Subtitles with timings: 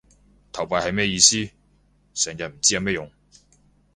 [0.51, 1.47] 投幣係咩意思？
[2.15, 3.11] 成日唔知有咩用